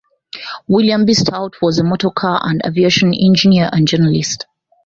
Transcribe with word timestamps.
William 0.67 1.05
B. 1.05 1.13
Stout 1.13 1.57
was 1.61 1.77
a 1.77 1.83
motorcar 1.83 2.39
and 2.43 2.59
aviation 2.65 3.13
engineer 3.13 3.69
and 3.71 3.87
journalist. 3.87 4.47